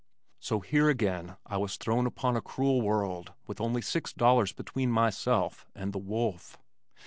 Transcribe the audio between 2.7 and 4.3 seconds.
world with only six